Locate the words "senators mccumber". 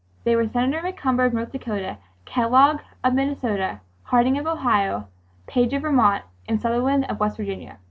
0.47-1.27